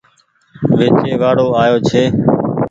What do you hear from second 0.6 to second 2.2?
ويچي وآڙو آيو ڇي۔